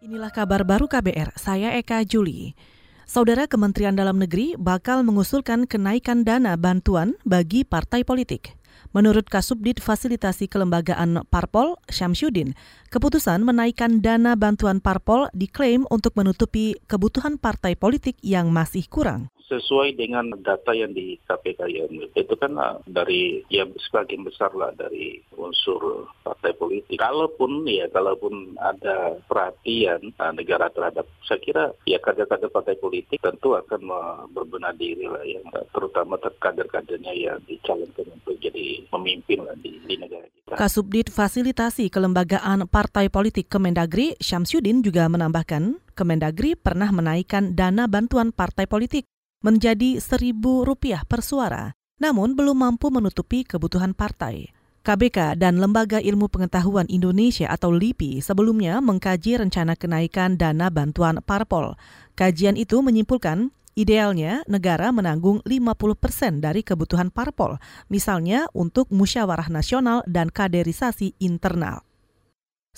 Inilah 0.00 0.32
kabar 0.32 0.64
baru 0.64 0.88
KBR, 0.88 1.36
saya 1.36 1.76
Eka 1.76 2.00
Juli. 2.08 2.56
Saudara 3.04 3.44
Kementerian 3.44 3.92
Dalam 3.92 4.16
Negeri 4.16 4.56
bakal 4.56 5.04
mengusulkan 5.04 5.68
kenaikan 5.68 6.24
dana 6.24 6.56
bantuan 6.56 7.20
bagi 7.28 7.68
partai 7.68 8.00
politik. 8.00 8.56
Menurut 8.96 9.28
Kasubdit 9.28 9.76
Fasilitasi 9.76 10.48
Kelembagaan 10.48 11.20
Parpol, 11.28 11.76
Syamsuddin, 11.92 12.56
keputusan 12.88 13.44
menaikkan 13.44 14.00
dana 14.00 14.40
bantuan 14.40 14.80
Parpol 14.80 15.28
diklaim 15.36 15.84
untuk 15.92 16.16
menutupi 16.16 16.80
kebutuhan 16.88 17.36
partai 17.36 17.76
politik 17.76 18.16
yang 18.24 18.48
masih 18.48 18.88
kurang 18.88 19.28
sesuai 19.50 19.98
dengan 19.98 20.30
data 20.38 20.70
yang 20.70 20.94
di 20.94 21.18
KPK 21.26 21.60
yang 21.66 21.90
itu 22.14 22.34
kan 22.38 22.54
uh, 22.54 22.78
dari 22.86 23.42
ya 23.50 23.66
sebagian 23.90 24.22
besar 24.22 24.54
lah 24.54 24.70
dari 24.78 25.18
unsur 25.34 26.06
partai 26.22 26.54
politik. 26.54 27.02
Kalaupun 27.02 27.66
ya 27.66 27.90
kalaupun 27.90 28.54
ada 28.62 29.18
perhatian 29.26 30.14
uh, 30.22 30.30
negara 30.30 30.70
terhadap 30.70 31.10
saya 31.26 31.42
kira 31.42 31.64
ya 31.82 31.98
kader-kader 31.98 32.48
partai 32.54 32.78
politik 32.78 33.18
tentu 33.18 33.58
akan 33.58 33.82
berbenah 34.30 34.70
diri 34.78 35.10
lah 35.10 35.26
ya 35.26 35.42
terutama 35.74 36.14
kader-kadernya 36.20 37.10
yang 37.10 37.38
dicalonkan 37.44 38.06
untuk 38.06 38.38
jadi 38.38 38.86
pemimpin 38.86 39.42
lah 39.42 39.56
di, 39.58 39.74
di 39.82 39.94
negara 39.98 40.26
kita. 40.30 40.54
Kasubdit 40.54 41.08
Fasilitasi 41.10 41.90
Kelembagaan 41.90 42.66
Partai 42.70 43.10
Politik 43.10 43.50
Kemendagri 43.50 44.14
Syamsuddin 44.18 44.82
juga 44.82 45.06
menambahkan 45.10 45.78
Kemendagri 45.94 46.56
pernah 46.56 46.88
menaikkan 46.90 47.52
dana 47.54 47.84
bantuan 47.90 48.32
partai 48.32 48.64
politik 48.64 49.06
menjadi 49.40 50.00
Rp1.000 50.00 51.04
per 51.08 51.20
suara, 51.24 51.72
namun 52.00 52.36
belum 52.36 52.60
mampu 52.60 52.92
menutupi 52.92 53.44
kebutuhan 53.44 53.96
partai. 53.96 54.52
KBK 54.80 55.36
dan 55.36 55.60
Lembaga 55.60 56.00
Ilmu 56.00 56.32
Pengetahuan 56.32 56.88
Indonesia 56.88 57.52
atau 57.52 57.68
LIPI 57.68 58.24
sebelumnya 58.24 58.80
mengkaji 58.80 59.36
rencana 59.36 59.76
kenaikan 59.76 60.40
dana 60.40 60.72
bantuan 60.72 61.20
parpol. 61.20 61.76
Kajian 62.16 62.56
itu 62.56 62.80
menyimpulkan 62.80 63.52
Idealnya, 63.78 64.42
negara 64.50 64.90
menanggung 64.90 65.46
50 65.46 65.94
persen 65.94 66.42
dari 66.42 66.66
kebutuhan 66.66 67.14
parpol, 67.14 67.56
misalnya 67.86 68.50
untuk 68.50 68.90
musyawarah 68.90 69.46
nasional 69.46 70.02
dan 70.10 70.26
kaderisasi 70.28 71.14
internal. 71.22 71.86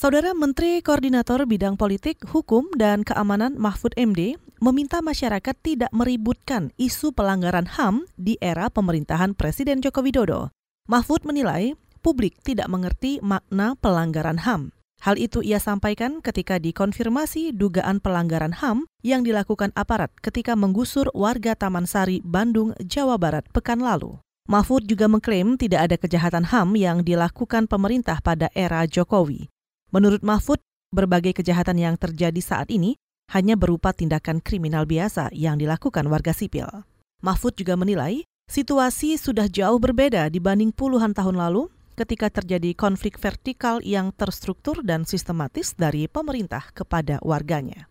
Saudara 0.00 0.32
Menteri 0.32 0.80
Koordinator 0.80 1.44
Bidang 1.44 1.76
Politik, 1.76 2.24
Hukum, 2.24 2.72
dan 2.72 3.04
Keamanan 3.04 3.60
Mahfud 3.60 3.92
MD 4.00 4.40
meminta 4.56 5.04
masyarakat 5.04 5.52
tidak 5.60 5.92
meributkan 5.92 6.72
isu 6.80 7.12
pelanggaran 7.12 7.68
HAM 7.68 8.08
di 8.16 8.40
era 8.40 8.72
pemerintahan 8.72 9.36
Presiden 9.36 9.84
Joko 9.84 10.00
Widodo. 10.00 10.56
Mahfud 10.88 11.28
menilai 11.28 11.76
publik 12.00 12.40
tidak 12.40 12.72
mengerti 12.72 13.20
makna 13.20 13.76
pelanggaran 13.76 14.40
HAM. 14.40 14.72
Hal 15.04 15.20
itu 15.20 15.44
ia 15.44 15.60
sampaikan 15.60 16.24
ketika 16.24 16.56
dikonfirmasi 16.56 17.52
dugaan 17.52 18.00
pelanggaran 18.00 18.56
HAM 18.56 18.88
yang 19.04 19.20
dilakukan 19.20 19.68
aparat 19.76 20.08
ketika 20.24 20.56
menggusur 20.56 21.12
warga 21.12 21.52
Taman 21.52 21.84
Sari, 21.84 22.24
Bandung, 22.24 22.72
Jawa 22.80 23.20
Barat 23.20 23.44
pekan 23.52 23.84
lalu. 23.84 24.16
Mahfud 24.48 24.88
juga 24.88 25.12
mengklaim 25.12 25.60
tidak 25.60 25.92
ada 25.92 26.00
kejahatan 26.00 26.48
HAM 26.48 26.72
yang 26.80 27.04
dilakukan 27.04 27.68
pemerintah 27.68 28.16
pada 28.24 28.48
era 28.56 28.88
Jokowi. 28.88 29.52
Menurut 29.90 30.22
Mahfud, 30.22 30.62
berbagai 30.94 31.34
kejahatan 31.42 31.78
yang 31.78 31.94
terjadi 31.98 32.38
saat 32.38 32.70
ini 32.70 32.94
hanya 33.34 33.58
berupa 33.58 33.90
tindakan 33.90 34.38
kriminal 34.38 34.86
biasa 34.86 35.34
yang 35.34 35.58
dilakukan 35.58 36.06
warga 36.06 36.30
sipil. 36.30 36.66
Mahfud 37.22 37.58
juga 37.58 37.74
menilai 37.74 38.22
situasi 38.46 39.18
sudah 39.18 39.50
jauh 39.50 39.82
berbeda 39.82 40.30
dibanding 40.30 40.70
puluhan 40.70 41.10
tahun 41.10 41.38
lalu 41.38 41.70
ketika 41.98 42.30
terjadi 42.30 42.70
konflik 42.78 43.18
vertikal 43.18 43.82
yang 43.82 44.14
terstruktur 44.14 44.78
dan 44.86 45.02
sistematis 45.02 45.74
dari 45.74 46.06
pemerintah 46.06 46.70
kepada 46.70 47.18
warganya. 47.26 47.90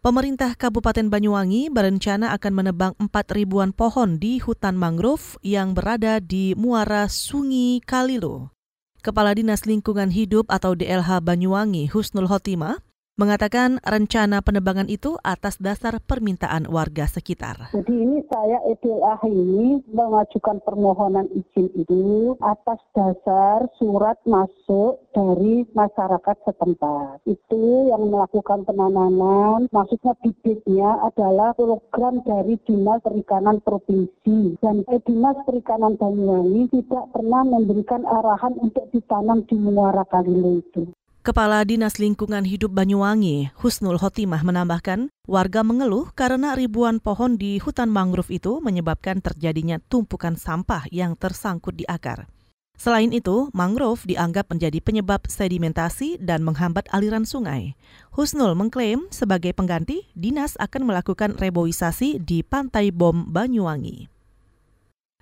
Pemerintah 0.00 0.56
Kabupaten 0.56 1.12
Banyuwangi 1.12 1.68
berencana 1.68 2.32
akan 2.32 2.52
menebang 2.56 2.92
4 2.96 3.36
ribuan 3.36 3.76
pohon 3.76 4.16
di 4.16 4.40
hutan 4.40 4.72
mangrove 4.72 5.36
yang 5.44 5.76
berada 5.76 6.24
di 6.24 6.56
muara 6.56 7.04
Sungi 7.08 7.84
Kalilo. 7.84 8.59
Kepala 9.00 9.32
Dinas 9.32 9.64
Lingkungan 9.64 10.12
Hidup 10.12 10.52
atau 10.52 10.76
DLH 10.76 11.24
Banyuwangi 11.24 11.88
Husnul 11.88 12.28
Hotima 12.28 12.84
mengatakan 13.20 13.76
rencana 13.84 14.40
penebangan 14.40 14.88
itu 14.88 15.20
atas 15.20 15.60
dasar 15.60 16.00
permintaan 16.00 16.64
warga 16.72 17.04
sekitar. 17.04 17.68
Jadi 17.76 17.92
ini 17.92 18.24
saya 18.32 18.64
EDA 18.64 19.20
ini 19.28 19.84
mengajukan 19.92 20.64
permohonan 20.64 21.28
izin 21.28 21.68
itu 21.76 22.32
atas 22.40 22.80
dasar 22.96 23.68
surat 23.76 24.16
masuk 24.24 25.04
dari 25.12 25.68
masyarakat 25.76 26.36
setempat. 26.48 27.20
Itu 27.28 27.92
yang 27.92 28.08
melakukan 28.08 28.64
penanaman, 28.64 29.68
maksudnya 29.68 30.16
bibitnya 30.24 30.96
adalah 31.04 31.52
program 31.52 32.24
dari 32.24 32.56
Dinas 32.64 33.04
Perikanan 33.04 33.60
Provinsi. 33.60 34.56
Dan 34.64 34.88
Dinas 35.04 35.36
Perikanan 35.44 36.00
Banyuwangi 36.00 36.72
tidak 36.72 37.04
pernah 37.12 37.44
memberikan 37.44 38.08
arahan 38.08 38.56
untuk 38.56 38.88
ditanam 38.94 39.44
di 39.44 39.60
Muara 39.60 40.08
Kalilo 40.08 40.64
itu. 40.64 40.88
Kepala 41.20 41.60
Dinas 41.68 42.00
Lingkungan 42.00 42.48
Hidup 42.48 42.72
Banyuwangi, 42.72 43.52
Husnul 43.60 44.00
Hotimah 44.00 44.40
menambahkan, 44.40 45.12
warga 45.28 45.60
mengeluh 45.60 46.08
karena 46.16 46.56
ribuan 46.56 46.96
pohon 46.96 47.36
di 47.36 47.60
hutan 47.60 47.92
mangrove 47.92 48.32
itu 48.32 48.56
menyebabkan 48.64 49.20
terjadinya 49.20 49.76
tumpukan 49.92 50.40
sampah 50.40 50.88
yang 50.88 51.20
tersangkut 51.20 51.76
di 51.76 51.84
akar. 51.84 52.24
Selain 52.80 53.12
itu, 53.12 53.52
mangrove 53.52 54.08
dianggap 54.08 54.48
menjadi 54.48 54.80
penyebab 54.80 55.28
sedimentasi 55.28 56.16
dan 56.24 56.40
menghambat 56.40 56.88
aliran 56.88 57.28
sungai. 57.28 57.76
Husnul 58.16 58.56
mengklaim 58.56 59.04
sebagai 59.12 59.52
pengganti, 59.52 60.08
dinas 60.16 60.56
akan 60.56 60.88
melakukan 60.88 61.36
reboisasi 61.36 62.16
di 62.16 62.40
Pantai 62.40 62.96
Bom 62.96 63.28
Banyuwangi. 63.28 64.19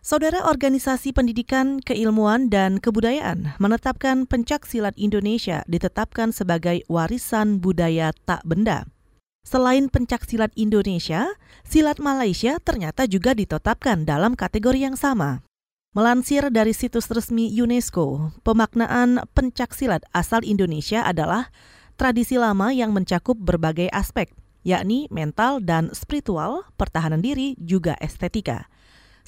Saudara 0.09 0.41
Organisasi 0.49 1.13
Pendidikan, 1.13 1.85
Keilmuan, 1.85 2.49
dan 2.49 2.81
Kebudayaan 2.81 3.53
menetapkan 3.61 4.25
pencak 4.25 4.65
silat 4.65 4.97
Indonesia 4.97 5.61
ditetapkan 5.69 6.33
sebagai 6.33 6.81
warisan 6.89 7.61
budaya 7.61 8.17
tak 8.25 8.41
benda. 8.49 8.89
Selain 9.45 9.93
pencak 9.93 10.25
silat 10.25 10.49
Indonesia, 10.57 11.29
silat 11.61 12.01
Malaysia 12.01 12.57
ternyata 12.57 13.05
juga 13.05 13.37
ditetapkan 13.37 14.09
dalam 14.09 14.33
kategori 14.33 14.81
yang 14.81 14.97
sama. 14.97 15.45
Melansir 15.93 16.49
dari 16.49 16.73
situs 16.73 17.13
resmi 17.13 17.53
UNESCO, 17.53 18.33
pemaknaan 18.49 19.29
pencak 19.37 19.77
silat 19.77 20.09
asal 20.17 20.41
Indonesia 20.41 21.05
adalah 21.05 21.53
tradisi 22.01 22.41
lama 22.41 22.73
yang 22.73 22.97
mencakup 22.97 23.37
berbagai 23.37 23.93
aspek, 23.93 24.33
yakni 24.65 25.05
mental 25.13 25.61
dan 25.61 25.93
spiritual, 25.93 26.65
pertahanan 26.81 27.21
diri, 27.21 27.61
juga 27.61 27.93
estetika. 28.01 28.73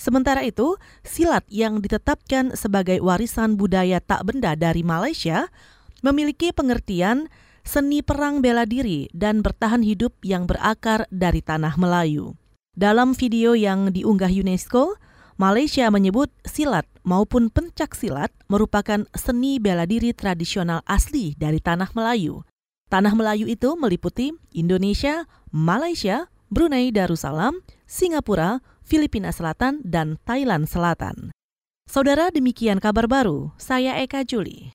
Sementara 0.00 0.40
itu, 0.48 0.80
silat 1.04 1.44
yang 1.52 1.84
ditetapkan 1.84 2.56
sebagai 2.56 3.04
warisan 3.04 3.60
budaya 3.60 4.00
tak 4.00 4.24
benda 4.24 4.56
dari 4.56 4.80
Malaysia 4.80 5.52
memiliki 6.00 6.56
pengertian 6.56 7.28
seni 7.68 8.00
perang 8.00 8.40
bela 8.40 8.64
diri 8.64 9.12
dan 9.12 9.44
bertahan 9.44 9.84
hidup 9.84 10.16
yang 10.24 10.48
berakar 10.48 11.04
dari 11.12 11.44
tanah 11.44 11.76
Melayu. 11.76 12.32
Dalam 12.72 13.12
video 13.12 13.52
yang 13.52 13.92
diunggah 13.92 14.32
UNESCO, 14.32 14.96
Malaysia 15.36 15.92
menyebut 15.92 16.32
silat 16.48 16.88
maupun 17.04 17.52
pencak 17.52 17.92
silat 17.92 18.32
merupakan 18.48 19.04
seni 19.12 19.60
bela 19.60 19.84
diri 19.84 20.16
tradisional 20.16 20.80
asli 20.88 21.36
dari 21.36 21.60
tanah 21.60 21.92
Melayu. 21.92 22.40
Tanah 22.88 23.12
Melayu 23.12 23.44
itu 23.52 23.76
meliputi 23.76 24.32
Indonesia, 24.56 25.28
Malaysia, 25.52 26.32
Brunei 26.48 26.88
Darussalam, 26.88 27.60
Singapura, 27.90 28.62
Filipina 28.86 29.34
Selatan, 29.34 29.82
dan 29.82 30.22
Thailand 30.22 30.70
Selatan. 30.70 31.34
Saudara 31.90 32.30
demikian 32.30 32.78
kabar 32.78 33.10
baru, 33.10 33.50
saya 33.58 33.98
Eka 33.98 34.22
Juli. 34.22 34.70